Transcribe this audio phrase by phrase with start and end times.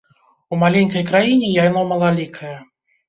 [0.55, 2.55] У маленькай краіне яно малалікае.